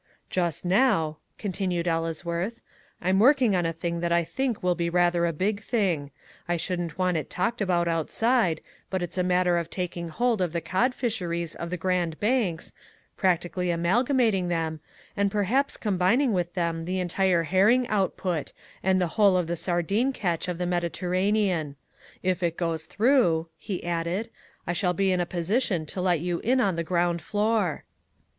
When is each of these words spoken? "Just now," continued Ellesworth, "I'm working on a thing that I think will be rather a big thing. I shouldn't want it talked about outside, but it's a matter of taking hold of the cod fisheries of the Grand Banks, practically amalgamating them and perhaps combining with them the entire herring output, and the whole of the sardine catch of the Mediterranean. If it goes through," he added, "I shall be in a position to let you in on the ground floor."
"Just 0.31 0.65
now," 0.65 1.19
continued 1.37 1.87
Ellesworth, 1.87 2.59
"I'm 3.03 3.19
working 3.19 3.55
on 3.55 3.67
a 3.67 3.71
thing 3.71 3.99
that 3.99 4.11
I 4.11 4.23
think 4.23 4.63
will 4.63 4.73
be 4.73 4.89
rather 4.89 5.27
a 5.27 5.31
big 5.31 5.61
thing. 5.61 6.09
I 6.47 6.57
shouldn't 6.57 6.97
want 6.97 7.17
it 7.17 7.29
talked 7.29 7.61
about 7.61 7.87
outside, 7.87 8.61
but 8.89 9.03
it's 9.03 9.19
a 9.19 9.23
matter 9.23 9.59
of 9.59 9.69
taking 9.69 10.09
hold 10.09 10.41
of 10.41 10.53
the 10.53 10.59
cod 10.59 10.95
fisheries 10.95 11.53
of 11.53 11.69
the 11.69 11.77
Grand 11.77 12.19
Banks, 12.19 12.73
practically 13.15 13.69
amalgamating 13.69 14.47
them 14.47 14.79
and 15.15 15.29
perhaps 15.29 15.77
combining 15.77 16.33
with 16.33 16.55
them 16.55 16.85
the 16.85 16.99
entire 16.99 17.43
herring 17.43 17.87
output, 17.87 18.53
and 18.81 18.99
the 18.99 19.05
whole 19.21 19.37
of 19.37 19.45
the 19.45 19.55
sardine 19.55 20.11
catch 20.13 20.47
of 20.47 20.57
the 20.57 20.65
Mediterranean. 20.65 21.75
If 22.23 22.41
it 22.41 22.57
goes 22.57 22.87
through," 22.87 23.49
he 23.55 23.83
added, 23.83 24.31
"I 24.65 24.73
shall 24.73 24.93
be 24.93 25.11
in 25.11 25.19
a 25.21 25.27
position 25.27 25.85
to 25.85 26.01
let 26.01 26.21
you 26.21 26.39
in 26.39 26.59
on 26.59 26.75
the 26.75 26.83
ground 26.83 27.21
floor." 27.21 27.83